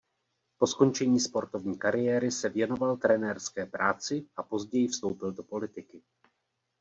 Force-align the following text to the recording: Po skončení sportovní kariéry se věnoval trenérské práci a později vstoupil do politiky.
Po 0.59 0.67
skončení 0.67 1.19
sportovní 1.19 1.77
kariéry 1.79 2.31
se 2.31 2.49
věnoval 2.49 2.97
trenérské 2.97 3.65
práci 3.65 4.25
a 4.35 4.43
později 4.43 4.87
vstoupil 4.87 5.31
do 5.31 5.43
politiky. 5.43 6.01